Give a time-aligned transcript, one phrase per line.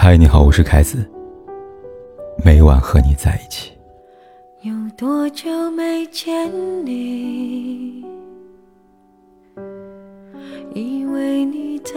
[0.00, 1.04] 嗨，你好，我是凯子。
[2.44, 3.72] 每晚和你在一起。
[4.62, 6.48] 有多久没见
[6.86, 8.04] 你？
[10.72, 11.92] 以为你在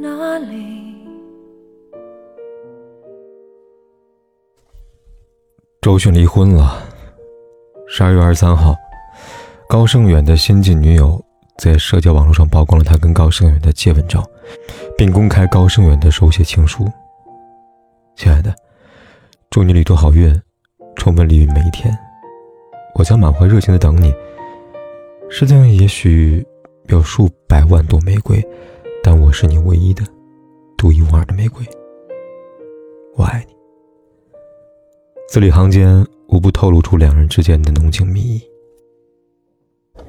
[0.00, 0.96] 哪里？
[5.80, 6.82] 周迅离婚了。
[7.86, 8.74] 十二月二十三号，
[9.68, 11.24] 高胜远的新晋女友
[11.56, 14.28] 在社交网络上曝光了他跟高胜远的接吻照。
[14.96, 16.86] 并公开高胜远的手写情书。
[18.16, 18.54] 亲爱的，
[19.48, 20.34] 祝你旅途好运，
[20.96, 21.96] 充分利于每一天。
[22.94, 24.14] 我将满怀热情的等你。
[25.30, 26.44] 世界上也许
[26.88, 28.46] 有数百万朵玫瑰，
[29.02, 30.04] 但我是你唯一的、
[30.76, 31.64] 独一无二的玫瑰。
[33.16, 33.54] 我爱你。
[35.28, 38.42] 字里行间无不透露出两人之间的浓情蜜意。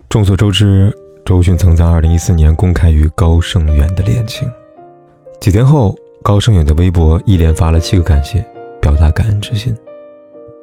[0.10, 0.92] 众所周知，
[1.26, 4.50] 周迅曾在2014年公开与高胜远的恋情。
[5.40, 8.46] 几天后，高胜远的微博一连发了七个感谢，
[8.82, 9.76] 表达感恩之心，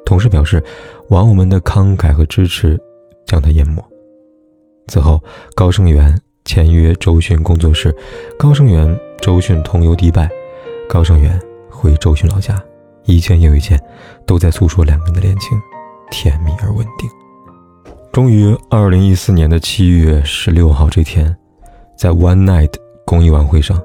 [0.05, 0.63] 同时表示
[1.09, 2.79] 网友们的慷慨和支持
[3.25, 3.83] 将他淹没。
[4.87, 5.21] 此后，
[5.55, 6.15] 高胜远
[6.45, 7.95] 签约周迅工作室，
[8.37, 10.29] 高胜远、周迅同游迪拜，
[10.87, 12.61] 高胜远回周迅老家，
[13.05, 13.79] 一件又一件，
[14.25, 15.59] 都在诉说两个人的恋情
[16.11, 17.09] 甜蜜而稳定。
[18.11, 21.33] 终于，二零一四年的七月十六号这天，
[21.95, 22.73] 在 One Night
[23.05, 23.79] 公益晚会上。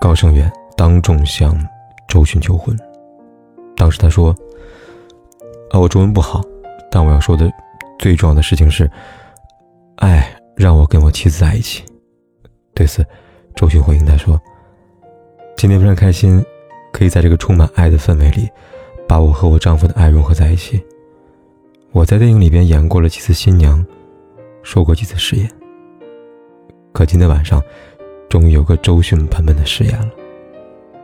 [0.00, 1.56] 高胜远当众向
[2.06, 2.78] 周迅求婚。
[3.76, 4.34] 当时他说
[5.70, 6.40] ：“啊，我中文不好，
[6.90, 7.50] 但我要说的
[7.98, 8.88] 最重要的事情是，
[9.96, 11.82] 爱让我跟我妻子在一起。”
[12.74, 13.04] 对此，
[13.56, 14.40] 周迅回应他说
[15.56, 16.44] ：“今天非常开心，
[16.92, 18.48] 可以在这个充满爱的氛围里，
[19.08, 20.80] 把我和我丈夫的爱融合在一起。
[21.96, 23.82] 我在电影里边演过了几次新娘，
[24.62, 25.50] 说过几次誓言。
[26.92, 27.62] 可今天晚上。”
[28.28, 30.10] 终于有个周迅版本的誓言了。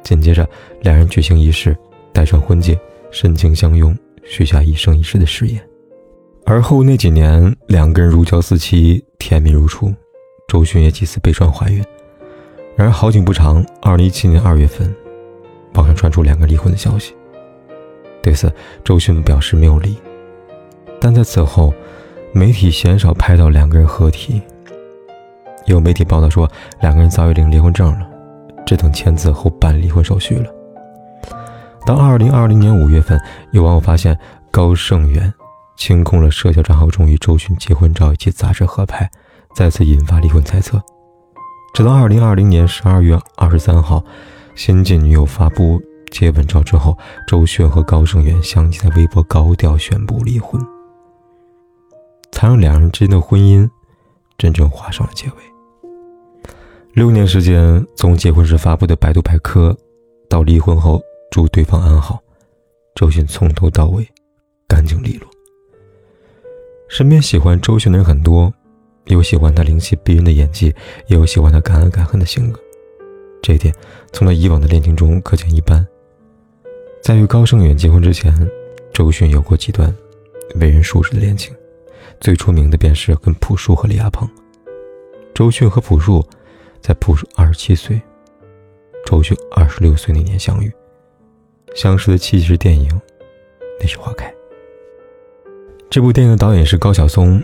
[0.03, 0.47] 紧接着，
[0.81, 1.75] 两人举行仪式，
[2.13, 2.79] 戴上婚戒，
[3.11, 5.63] 深情相拥，许下一生一世的誓言。
[6.45, 9.95] 而后那几年，两个人如胶似漆，甜蜜如初。
[10.49, 11.83] 周迅也几次被传怀孕。
[12.77, 14.95] 然而好景不长，二零一七年二月份，
[15.75, 17.15] 网上传出两个离婚的消息。
[18.21, 18.53] 对此，
[18.85, 19.97] 周迅表示没有离。
[21.05, 21.75] 但在此后，
[22.33, 24.41] 媒体鲜少拍到两个人合体。
[25.67, 26.49] 有媒体报道说，
[26.81, 28.07] 两个人早已领离婚证了，
[28.65, 30.49] 只等签字后办离婚手续了。
[31.85, 33.21] 到二零二零年五月份，
[33.51, 34.17] 有网友发现
[34.53, 35.35] 高胜远
[35.77, 39.11] 清空了社交账号中与周迅结婚照以及杂志合拍，
[39.57, 40.81] 再次引发离婚猜测。
[41.75, 44.05] 直到二零二零年十二月二十三号，
[44.55, 45.83] 新晋女友发布
[46.13, 46.97] 接吻照之后，
[47.27, 50.65] 周迅和高胜远相继在微博高调宣布离婚，
[52.33, 53.69] 才让两人之间的婚姻
[54.37, 55.35] 真正画上了结尾。
[56.95, 59.77] 六年时间，从结婚时发布的百度百科，
[60.29, 61.01] 到离婚后
[61.31, 62.21] 祝对方安好，
[62.95, 64.07] 周迅从头到尾
[64.69, 65.27] 干净利落。
[66.89, 68.53] 身边喜欢周迅的人很多，
[69.07, 70.67] 有喜欢她灵气逼人的演技，
[71.07, 72.61] 也有喜欢她敢爱敢恨的性格。
[73.41, 73.75] 这一点
[74.13, 75.85] 从他以往的恋情中可见一斑。
[77.03, 78.33] 在与高胜远结婚之前，
[78.93, 79.93] 周迅有过几段
[80.57, 81.53] 为人熟知的恋情，
[82.21, 84.29] 最出名的便是跟朴树和李亚鹏。
[85.35, 86.25] 周迅和朴树。
[86.83, 88.03] 在朴树二十七岁，
[89.07, 90.69] 周迅二十六岁那年相遇，
[91.77, 92.91] 相识的契机是电影
[93.79, 94.29] 《那时花开》。
[95.89, 97.41] 这部电影的导演是高晓松，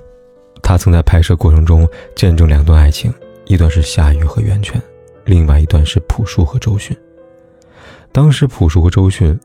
[0.60, 3.14] 他曾在拍摄过程中见证两段爱情，
[3.44, 4.82] 一段是夏雨和袁泉，
[5.24, 6.96] 另外一段是朴树和周迅。
[8.10, 9.38] 当时朴树和周迅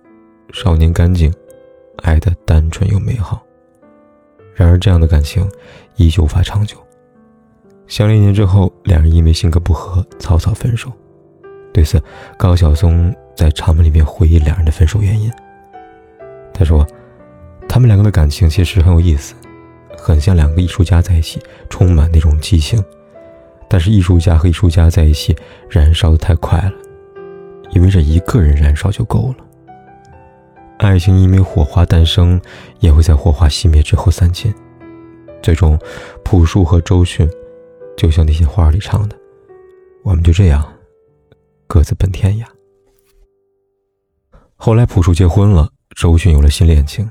[0.51, 1.31] 少年干净，
[1.97, 3.45] 爱的单纯又美好，
[4.53, 5.49] 然而这样的感情
[5.95, 6.77] 依旧无法长久。
[7.87, 10.91] 相恋一年之后，两人因为性格不合草草分手。
[11.73, 12.01] 对此，
[12.37, 15.31] 高晓松在长文里面回忆两人的分手原因。
[16.53, 16.85] 他说
[17.67, 19.33] ：“他们两个的感情其实很有意思，
[19.97, 22.83] 很像两个艺术家在一起，充满那种激情。
[23.67, 25.35] 但是艺术家和艺术家在一起
[25.67, 26.73] 燃烧的太快了，
[27.71, 29.42] 以为这一个人燃烧就够了。
[30.89, 32.39] 爱情因为火花诞生，
[32.79, 34.53] 也会在火花熄灭之后散尽。
[35.41, 35.79] 最终，
[36.23, 37.29] 朴树和周迅。”
[37.95, 39.15] 就像那些花里唱的，
[40.03, 40.67] 我们就这样
[41.67, 42.43] 各自奔天涯。
[44.55, 47.07] 后来朴树结婚了，周迅有了新恋情。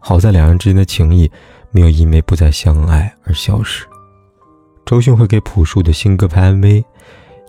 [0.00, 1.30] 好在两人之间的情谊
[1.70, 3.84] 没有因为不再相爱而消失。
[4.86, 6.82] 周迅会给朴树的新歌拍 MV，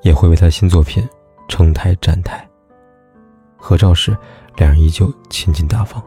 [0.02, 1.08] 也会为他新作品
[1.48, 2.46] 撑台站台。
[3.56, 4.16] 合照时，
[4.58, 6.04] 两人依旧亲近大方。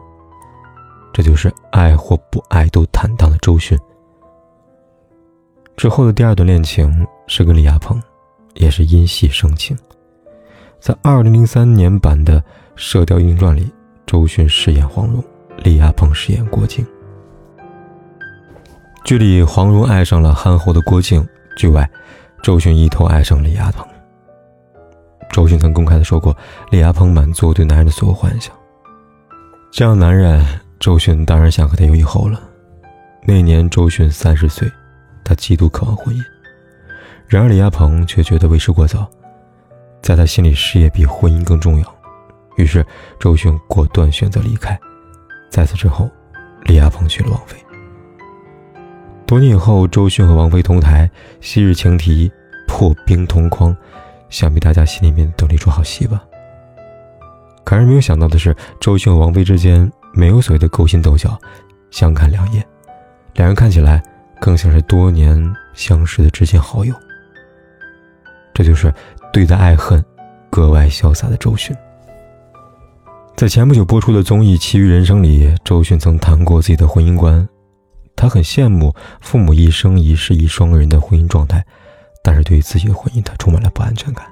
[1.11, 3.77] 这就是爱或不爱都坦荡的周迅。
[5.75, 7.99] 之后的第二段恋情是跟李亚鹏，
[8.53, 9.75] 也是因戏生情。
[10.79, 12.39] 在2003年版的
[12.75, 13.71] 《射雕英雄传》里，
[14.05, 15.23] 周迅饰演黄蓉，
[15.57, 16.85] 李亚鹏饰演郭靖。
[19.03, 21.27] 剧里黄蓉爱上了憨厚的郭靖，
[21.57, 21.89] 剧外
[22.41, 23.85] 周迅一头爱上李亚鹏。
[25.31, 26.35] 周迅曾公开的说过，
[26.69, 28.53] 李亚鹏满足对男人的所有幻想。
[29.71, 30.45] 这样男人，
[30.79, 32.39] 周迅当然想和他有以后了。
[33.25, 34.69] 那年周迅三十岁，
[35.23, 36.21] 他极度渴望婚姻。
[37.27, 39.09] 然而李亚鹏却觉得为时过早，
[40.01, 41.95] 在他心里事业比婚姻更重要。
[42.57, 42.85] 于是
[43.17, 44.77] 周迅果断选择离开。
[45.49, 46.09] 在此之后，
[46.65, 47.55] 李亚鹏娶了王菲。
[49.25, 51.07] 多年以后，周迅和王菲同台，
[51.39, 52.29] 《昔日情敌》
[52.67, 53.73] 破冰同框，
[54.31, 56.23] 想必大家心里面都了一出好戏吧。
[57.63, 61.39] 可是没有想到的是，周迅和王菲之间没有所谓的勾心斗角，
[61.91, 62.65] 相看两厌，
[63.35, 64.01] 两人看起来
[64.39, 66.91] 更像是多年相识的知心好友。
[68.53, 68.91] 这就是
[69.31, 70.03] 对待爱恨
[70.49, 71.75] 格外潇洒的周迅。
[73.37, 77.47] 在前不久播出的综艺《奇遇人生》里，周迅曾谈过自己的婚姻观，
[78.15, 81.63] 她很羡慕父母一生一世一双人的婚姻状态，
[82.23, 84.25] 但是对于自己的婚姻，她充满了不安全感。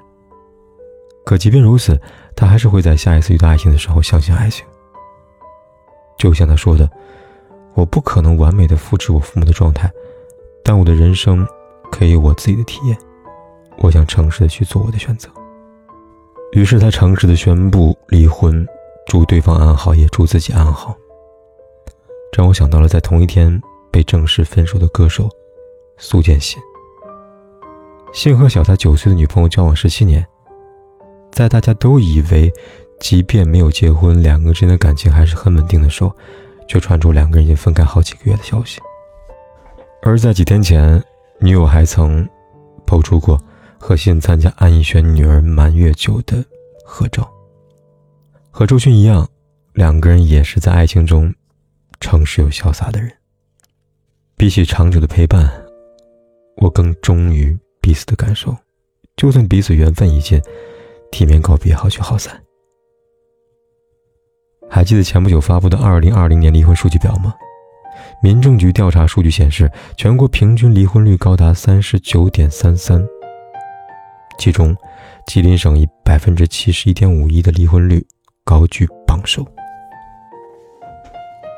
[1.24, 2.00] 可即便如此，
[2.34, 4.66] 他还是会在下一次遇到爱情的时候相信爱情。
[6.18, 6.90] 就像他说的
[7.74, 9.90] ：“我不可能完美的复制我父母的状态，
[10.64, 11.46] 但我的人生
[11.92, 12.98] 可以有我自己的体验。
[13.78, 15.28] 我想诚实的去做我的选择。”
[16.52, 18.66] 于是他诚实的宣布离婚，
[19.06, 20.96] 祝对方安好，也祝自己安好。
[22.32, 23.60] 这让我想到了在同一天
[23.90, 25.28] 被正式分手的歌手
[25.96, 26.60] 苏建信。
[28.12, 30.26] 信和小他九岁的女朋友交往十七年。
[31.30, 32.52] 在大家都以为，
[32.98, 36.14] 即便没有结婚，两个人之间的感情还是很稳定的时候，
[36.68, 38.80] 却传出两个人已经分开好几个月的消息。
[40.02, 41.02] 而在几天前，
[41.38, 42.28] 女友还曾
[42.84, 43.40] 抛出过
[43.78, 46.44] 和信参加安以轩女儿满月酒的
[46.84, 47.30] 合照。
[48.50, 49.26] 和周迅一样，
[49.72, 51.32] 两个人也是在爱情中
[52.00, 53.10] 诚实又潇洒的人。
[54.36, 55.48] 比起长久的陪伴，
[56.56, 57.56] 我更忠于
[57.90, 58.56] 彼此的感受，
[59.16, 60.40] 就算彼此缘分已尽。
[61.10, 62.40] 体面告别，好聚好散。
[64.70, 67.34] 还记得前不久发布的二零二零年离婚数据表吗？
[68.22, 73.04] 民政局调查数据显示，全国平均离婚率高达三十九点三三，
[74.38, 74.76] 其中
[75.26, 78.06] 吉林省以百分之七十一点五一的离婚率
[78.44, 79.44] 高居榜首。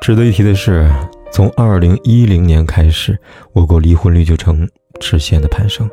[0.01, 0.89] 值得一提的是，
[1.31, 3.15] 从二零一零年开始，
[3.51, 4.67] 我国离婚率就呈
[4.99, 5.87] 直线的攀升。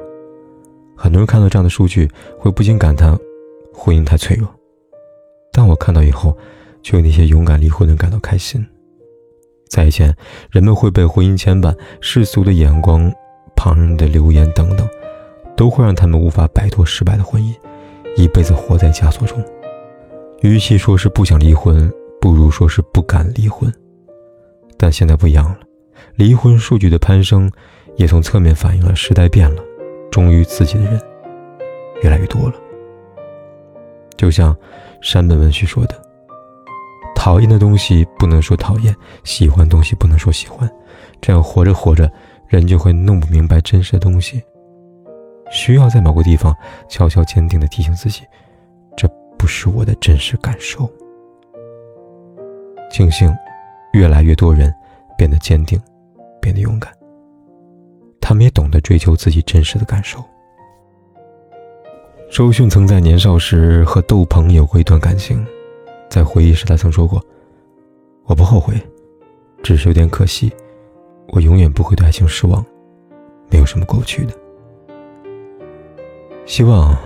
[1.03, 2.07] 很多人看到这样的数据，
[2.39, 3.19] 会不禁感叹。
[3.73, 4.47] 婚姻太脆弱，
[5.51, 6.37] 但我看到以后，
[6.83, 8.63] 却为那些勇敢离婚的人感到开心。
[9.71, 10.15] 在以前，
[10.51, 13.11] 人们会被婚姻牵绊，世俗的眼光、
[13.57, 14.87] 旁人的流言等等，
[15.57, 17.55] 都会让他们无法摆脱失败的婚姻，
[18.15, 19.43] 一辈子活在枷锁中。
[20.43, 23.73] 与其说是不想离婚，不如说是不敢离婚。
[24.77, 25.61] 但现在不一样了，
[26.17, 27.51] 离婚数据的攀升，
[27.97, 29.63] 也从侧面反映了时代变了，
[30.11, 31.01] 忠于自己的人
[32.03, 32.55] 越来越多了。
[34.17, 34.57] 就像
[35.01, 35.95] 山本文绪说的
[37.17, 40.71] ：“讨厌的东西不能说讨厌，喜欢东西不能说喜欢，
[41.21, 42.11] 这样活着活着，
[42.47, 44.43] 人就会弄不明白真实的东西。
[45.51, 46.55] 需要在某个地方
[46.89, 48.23] 悄悄坚定的提醒自己，
[48.97, 50.89] 这不是我的真实感受。
[52.91, 53.35] 庆幸，
[53.93, 54.73] 越来越多人
[55.17, 55.81] 变得坚定，
[56.41, 56.93] 变得勇敢。
[58.31, 60.23] 他们也懂得追求自己真实的感受。”
[62.31, 65.45] 周迅曾在年少时和窦鹏有过一段感情，
[66.09, 67.21] 在回忆时，他曾说过
[68.27, 68.81] ：“我不后悔，
[69.65, 70.53] 只是有点可惜。
[71.31, 72.65] 我永远不会对爱情失望，
[73.51, 74.33] 没有什么过不去的。”
[76.47, 76.97] 希望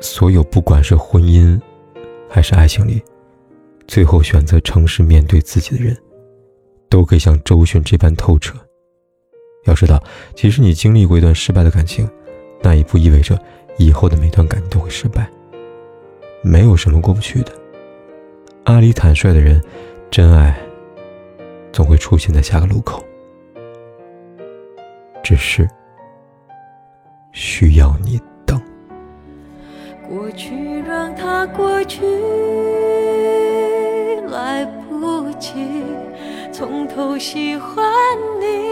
[0.00, 1.60] 所有不管是婚姻
[2.28, 3.00] 还是爱情里，
[3.86, 5.96] 最后选择诚实面对自己的人，
[6.88, 8.58] 都可以像周迅这般透彻。
[9.64, 10.02] 要知道，
[10.34, 12.08] 即使你经历过一段失败的感情，
[12.60, 13.38] 那也不意味着。
[13.78, 15.26] 以后的每段感情都会失败，
[16.42, 17.52] 没有什么过不去的。
[18.64, 19.62] 阿里坦率的人，
[20.10, 20.54] 真爱
[21.72, 23.02] 总会出现在下个路口，
[25.22, 25.66] 只是
[27.32, 28.60] 需要你等。
[30.06, 32.02] 过去让它过去，
[34.28, 35.82] 来不及
[36.52, 37.82] 从头喜欢
[38.38, 38.71] 你。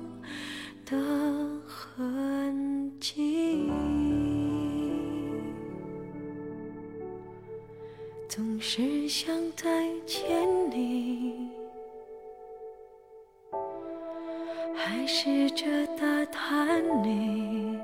[15.13, 15.65] 试着
[15.97, 17.77] 打探你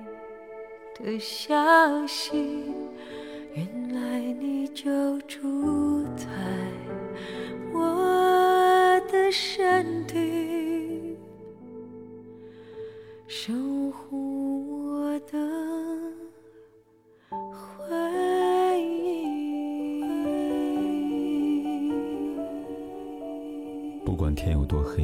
[0.95, 2.73] 的消息。
[3.53, 6.25] 原来你就住在
[7.73, 11.17] 我的身体，
[13.27, 13.51] 守
[13.91, 15.37] 护我的。
[24.05, 25.03] 不管天有多黑，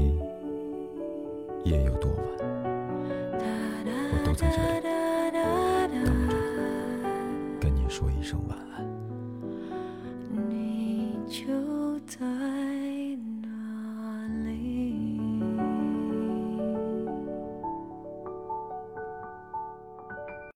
[1.64, 2.26] 夜有多晚，
[3.86, 5.42] 我都在这里等
[5.92, 6.34] 着，
[7.60, 8.63] 跟你说一声晚安。